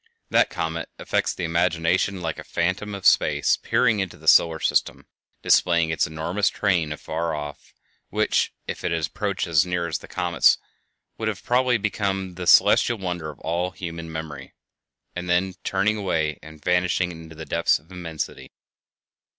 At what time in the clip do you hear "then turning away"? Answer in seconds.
15.29-16.39